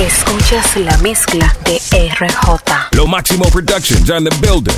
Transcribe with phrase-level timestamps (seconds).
[0.00, 1.78] Escuchas la mezcla de
[2.08, 2.96] RJ.
[2.96, 4.72] Lo Máximo Productions and the building.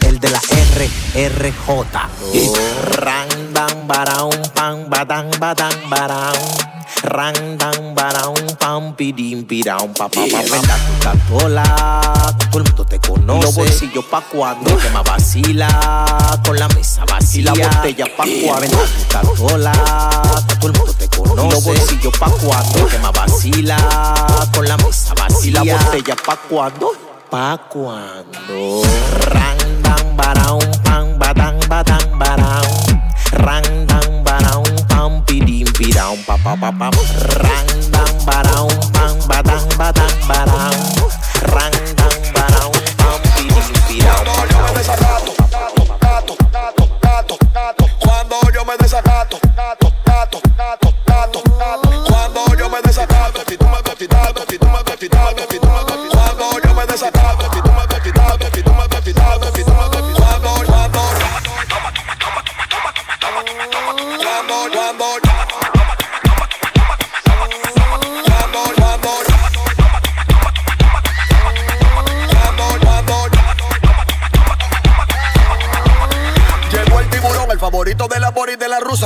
[0.00, 1.92] El de la RRJ.
[2.92, 6.34] Randan para un pan, batán, batán, barán.
[7.02, 10.42] Randan para un pan, pidim, pirán, papá, papá.
[10.50, 13.42] Venda tu catola, todo el mundo te conoce.
[13.42, 15.04] Los bolsillos pa' cuando uh.
[15.04, 17.40] vacila, con la mesa vacía.
[17.40, 18.60] Y la botella pa' cuando.
[18.60, 19.72] Venda tu catola,
[20.58, 21.54] todo el mundo conoce.
[21.54, 23.76] Los bolsillos pa' cuando, quema vacila
[24.54, 25.62] con la mesa vacila.
[25.62, 26.92] Y la botella pa' cuando,
[27.30, 28.82] pa' cuando.
[29.30, 33.02] Ran, dan, baraun, pan, batán, batán, baraun.
[33.32, 36.90] Ran, dan, baraun, pan, pidim, pidam, pa, pa, pa, pa,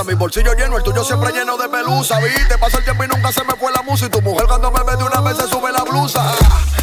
[0.06, 2.18] Mi bolsillo lleno, el tuyo siempre lleno de pelusa.
[2.20, 4.06] Viste, pasa el tiempo y nunca se me fue la música.
[4.06, 6.32] Y tu mujer cuando me ve de una vez se sube la blusa.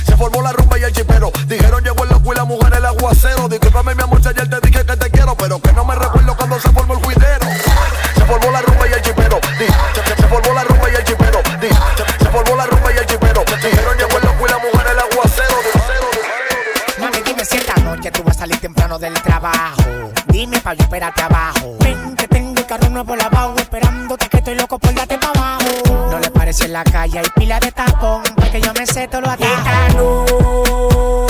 [0.06, 1.32] Se formó la rumba y el chipero.
[1.48, 3.50] Dijeron llegó el loco y la mujer el aguacero.
[3.50, 5.36] Discúlpame, mi amor, si ayer te dije que te quiero.
[5.36, 7.48] Pero que no me recuerdo cuando se formó el cuidero.
[8.16, 9.40] Se formó la rumba y el chipero.
[9.58, 11.42] Se, se, formó la rumba y el chipero.
[11.44, 13.44] Se, se formó la rumba y el chipero.
[13.46, 15.58] Dijeron llegó el loco y la mujer el aguacero.
[17.00, 20.12] Mami, dime si esta noche tú vas a salir temprano del trabajo.
[20.28, 21.76] Dime pa' yo espérate abajo.
[21.80, 26.10] Ven que tengo carro nuevo lavado, esperándote que estoy loco por darte pa' abajo.
[26.12, 29.22] No le parece en la calle, hay pila de tapón, porque yo me sé todo
[29.22, 31.27] lo atajado.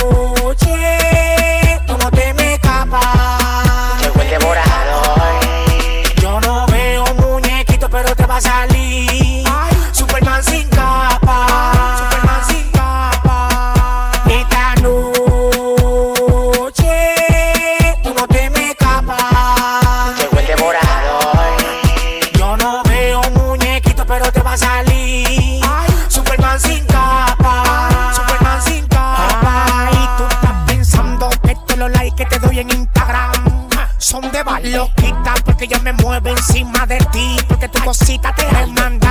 [35.68, 39.07] yo me muevo encima de ti, porque tu cosita te demanda.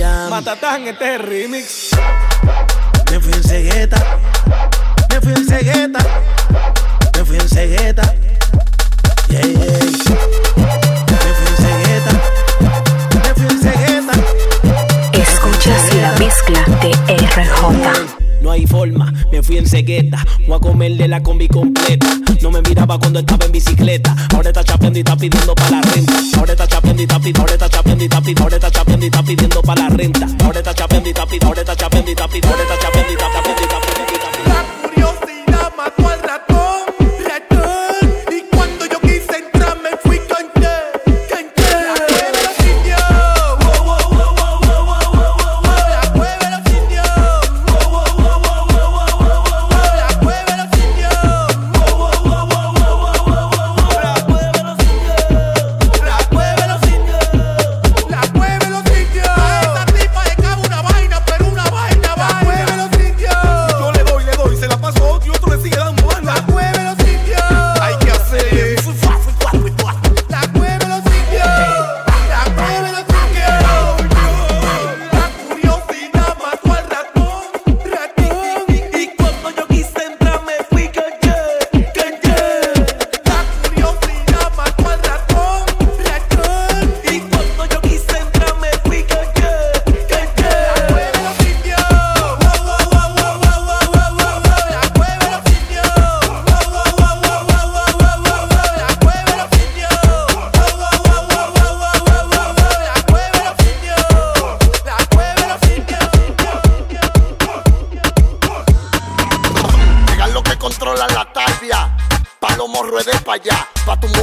[0.00, 0.30] Miami.
[0.30, 1.90] Matatán, este es el remix.
[3.10, 3.98] Me fui en cegueta,
[5.10, 5.98] me fui en cegueta,
[7.16, 8.14] me fui en cegueta.
[9.28, 9.80] Yeah, yeah.
[15.12, 18.19] Escuchas la mezcla de RJ
[18.50, 19.12] no hay forma.
[19.30, 22.06] Me fui en cegueta, voy a comer de la combi completa.
[22.42, 24.16] No me miraba cuando estaba en bicicleta.
[24.34, 26.14] Ahora está chapeando y está pidiendo para la renta.
[26.36, 29.04] Ahora está chapeando y está pidiendo, ahora está chapeando y está pidiendo, ahora está chapeando
[29.04, 30.26] y está pidiendo para la renta.
[30.44, 33.10] Ahora está chapeando y está pidiendo, ahora está chapeando y está pidiendo, ahora está chapeando
[33.10, 33.89] y está pidiendo, y está pidiendo.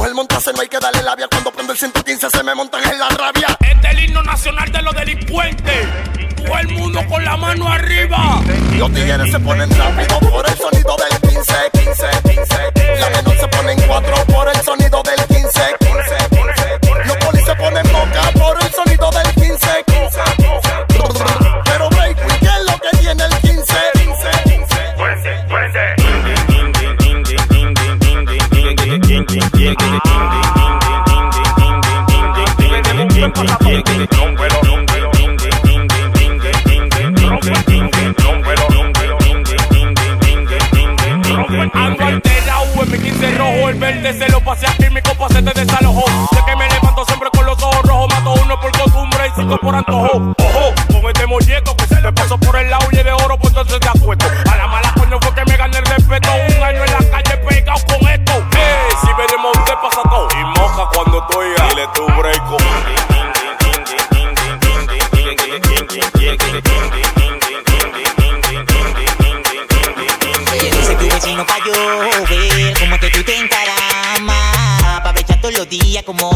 [0.08, 1.28] El montarse no hay que darle labia.
[1.28, 3.48] Cuando prendo el 115 se me montan en la rabia.
[3.60, 5.86] Este es el himno nacional de los delincuentes.
[6.34, 8.40] Todo el mundo con la mano arriba.
[8.78, 13.00] Los tigres se ponen rápido por el sonido del 15, 15, 15.
[13.00, 15.60] La menor se ponen cuatro por el sonido del 15.
[15.78, 15.87] 15.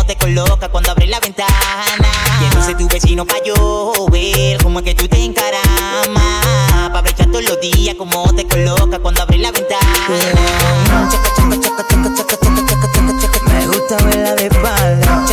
[0.07, 2.09] te coloca cuando abres la ventana.
[2.41, 6.91] Y entonces tu vecino pa' yo ver cómo es que tú te encaramas.
[6.93, 9.81] Pa' brechar todos los días como te coloca cuando abres la ventana.
[13.49, 15.27] Me gusta verla de espalda.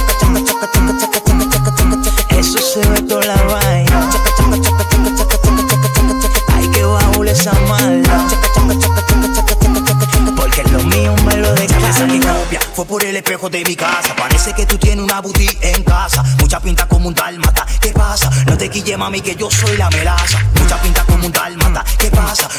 [12.89, 14.15] por el espejo de mi casa.
[14.15, 16.23] Parece que tú tienes una boutique en casa.
[16.39, 17.65] Mucha pinta como un dálmata.
[17.79, 18.31] ¿Qué pasa?
[18.47, 20.39] No te quille, mami, que yo soy la melaza.
[20.59, 21.85] Mucha pinta como un dálmata.
[21.99, 22.49] ¿Qué pasa?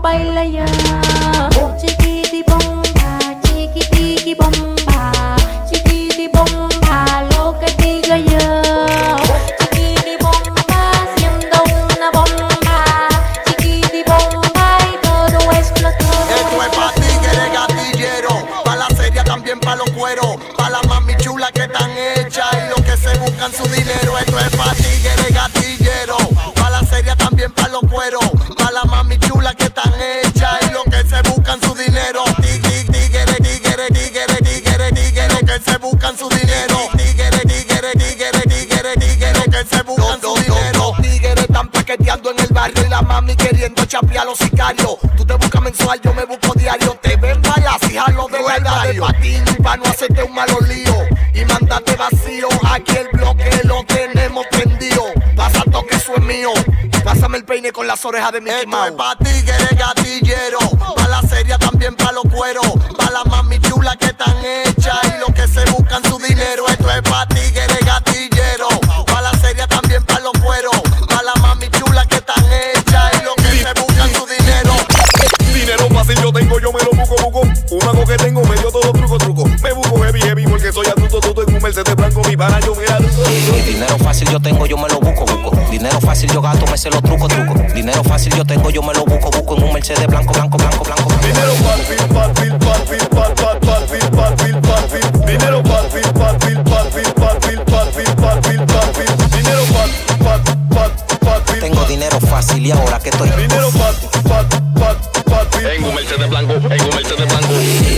[0.00, 0.79] mobile yan.
[45.96, 46.98] Yo me busco diario.
[47.02, 50.94] Te ven balas y jalo de verdad de patín pa' no hacerte un malo lío.
[51.34, 55.04] Y mandate vacío, aquí el bloque lo tenemos prendido.
[55.36, 56.50] Pasa toque, eso es mío.
[57.04, 60.58] Pásame el peine con las orejas de mi Esto es pa' tigres gatillero,
[60.96, 62.66] pa' la serie también pa' los cueros,
[84.30, 85.50] yo tengo, yo me lo busco, busco.
[85.70, 87.74] Dinero fácil yo gasto, me sé los trucos, trucos.
[87.74, 90.84] Dinero fácil yo tengo, yo me lo busco, busco en un Mercedes blanco, blanco, blanco,
[90.84, 91.12] blanco.
[91.20, 95.26] Dinero fácil, fácil, fácil, fácil, fácil, fácil, fácil.
[95.26, 99.30] Dinero fácil, fácil, fácil, fácil, fácil, fácil, fácil.
[99.30, 101.60] Dinero fácil, fácil, fácil, fácil.
[101.60, 103.30] Tengo dinero fácil y ahora que estoy.
[103.30, 105.66] Dinero fácil, fácil, fácil, fácil.
[105.66, 107.54] En un Mercedes blanco, en un Mercedes blanco.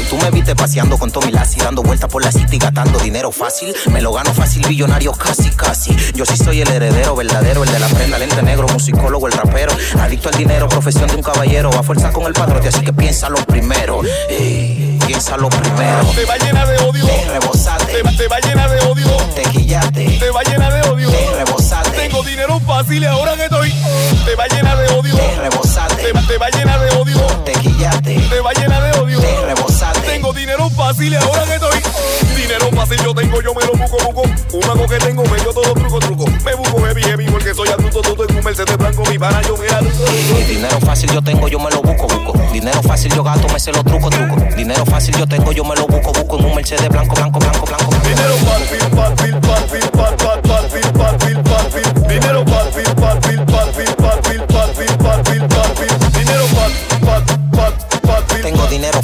[0.08, 1.32] Tú me viste paseando con Tommy
[2.12, 3.74] por la city, gastando dinero fácil.
[3.90, 5.96] Me lo gano fácil, billonario casi, casi.
[6.14, 9.72] Yo sí soy el heredero verdadero, el de la prenda, lente negro, musicólogo, el rapero.
[9.98, 11.70] Adicto al dinero, profesión de un caballero.
[11.70, 14.02] A fuerza con el padrote, así que piénsalo primero.
[14.28, 16.04] Ey, piénsalo primero.
[16.14, 17.06] Te va llena de odio.
[17.06, 18.02] Te rebosate.
[18.02, 19.16] Te, te va llena de odio.
[19.34, 20.18] Te quillate.
[20.18, 21.10] Te va llena de odio.
[21.10, 21.90] Te rebosate.
[21.92, 23.72] Tengo dinero fácil y ahora que estoy.
[24.26, 25.16] Te va llena de odio.
[25.16, 26.12] Te rebosate.
[26.12, 27.26] Te, te va llena de odio.
[27.46, 28.16] Te quillate.
[28.28, 29.18] Te va llena de odio.
[29.18, 29.71] Te rebosate.
[30.42, 31.80] Dinero fácil y ahora que estoy.
[32.34, 34.22] Dinero fácil yo tengo, yo me lo busco, busco.
[34.52, 36.24] Un mago que tengo, medio todo truco, truco.
[36.44, 39.56] Me busco heavy, heavy, porque soy adulto, todo en un Mercedes blanco, mi pana, yo
[39.56, 40.04] me adulto.
[40.48, 42.32] Dinero fácil yo tengo, yo me lo busco, busco.
[42.52, 44.56] Dinero fácil yo gasto, me sé los trucos, trucos.
[44.56, 47.64] Dinero fácil yo tengo, yo me lo busco, busco en un Mercedes blanco, blanco, blanco,
[47.64, 47.94] blanco.
[48.02, 50.51] Dinero fácil, fácil, fácil, fácil, fácil, fácil,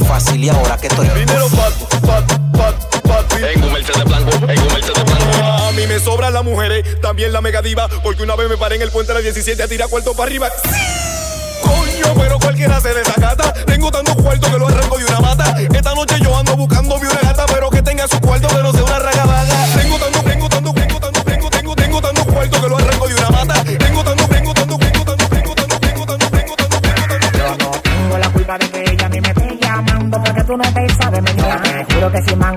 [0.07, 1.09] Fácil y ahora que estoy.
[1.09, 3.45] Dinero fácil, fácil, fácil, fácil.
[3.45, 5.45] En un Mercedes blanco, en un Mercedes blanco.
[5.45, 8.77] A mí me sobran las mujeres, también la mega diva, porque una vez me paré
[8.77, 10.49] en el puente de la 17 a tirar cuarto para arriba.
[11.63, 13.53] Coño, pero cualquiera se desacata.
[13.65, 15.55] Tengo tantos cuartos que lo arranco de una mata.
[15.61, 17.28] Esta noche yo ando buscando una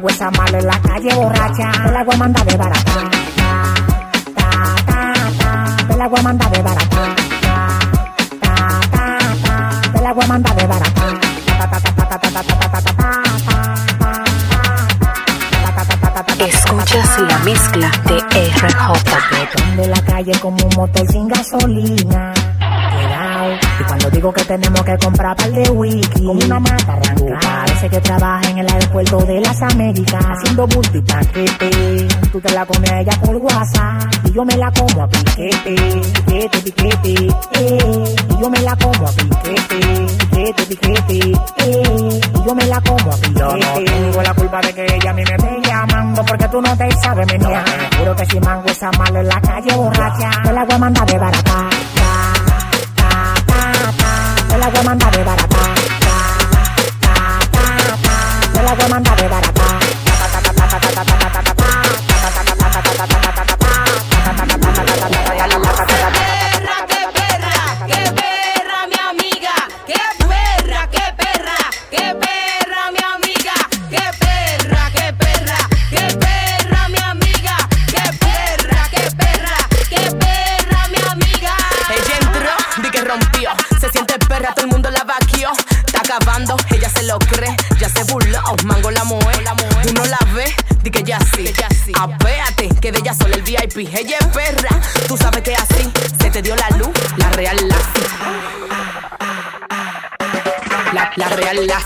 [0.02, 1.72] Sangüesa malo en la calle borracha.
[1.86, 3.12] El agua manda de barata.
[4.36, 7.16] Ta, agua manda de barata.
[8.42, 11.02] Ta, agua manda de barata.
[16.40, 19.78] Escuchas la mezcla de RJ.
[19.78, 22.01] De la calle como un motor sin gasolina
[24.52, 27.40] tenemos que comprar par de wiki, como una mata arrancada.
[27.40, 32.08] Parece que trabaja en el aeropuerto de las Américas, haciendo bulto y paquete.
[32.34, 35.76] Tú te la comes a ella por WhatsApp, y yo me la como a piquete.
[36.26, 37.14] Piquete, piquete,
[37.54, 38.16] eh.
[38.30, 39.80] Y yo me la como a piquete.
[40.20, 41.20] Piquete, piquete,
[41.58, 42.20] eh.
[42.36, 43.40] Y yo me la como a piquete.
[43.40, 46.62] Yo no tengo la culpa de que ella a mí me esté llamando, porque tú
[46.62, 47.64] no te sabes menear.
[47.98, 51.06] Juro que si mango esa mal en la calle borracha, te la voy a mandar
[51.08, 51.70] de barata.
[54.62, 55.58] Te la voy a mandar de barata.
[58.54, 59.80] Te la voy a mandar de barata.
[62.92, 63.31] ¡Qué
[101.52, 101.84] real la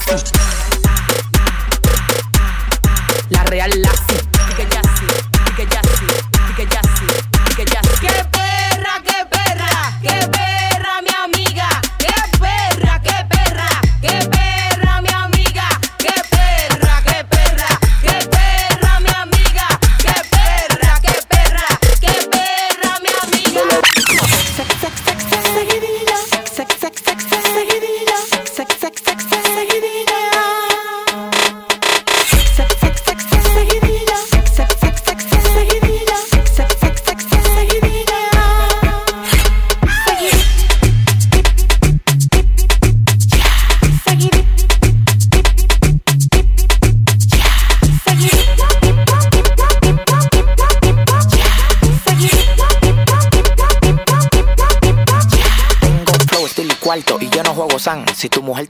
[3.32, 4.25] La real la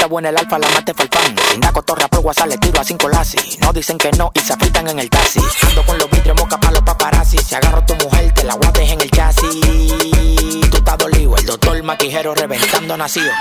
[0.06, 1.36] está buena el alfa, la mate falpan.
[1.50, 3.58] Sin da cotorra por WhatsApp le tiro a cinco lasis.
[3.60, 5.40] No dicen que no y se afeitan en el taxi.
[5.68, 7.38] Ando con los vidrios moca pa' los paparazzi.
[7.40, 9.62] Si agarro tu mujer, te la guardes en el chasis.
[10.70, 13.32] Tú estás dolido, el doctor maquijero reventando nacido.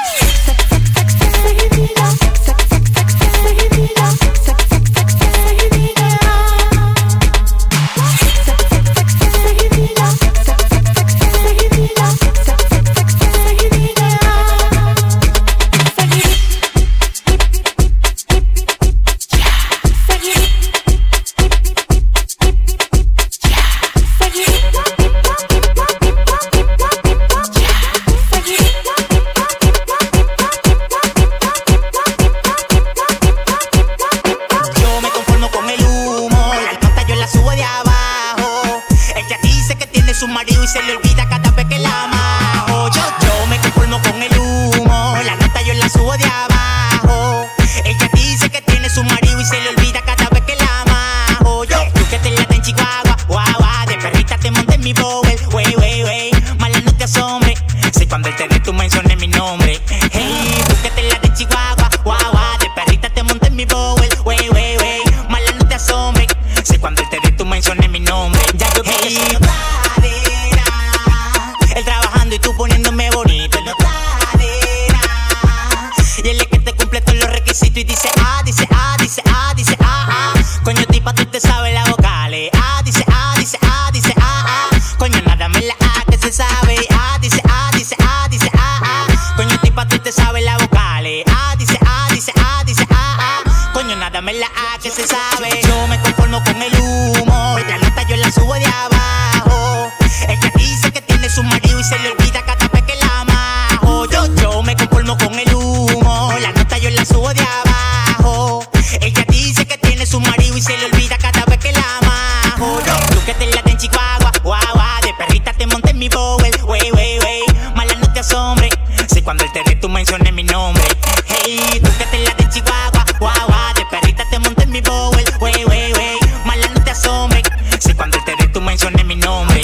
[119.24, 120.82] Cuando él te dé tú menciones mi nombre,
[121.26, 124.82] hey, tú que te late en Chihuahua, guau, guau, de perrita te monté en mi
[124.82, 127.42] bowl, wey, wey, wey, mala no te asombre.
[127.78, 129.62] Si cuando él te dé tú menciones mi nombre.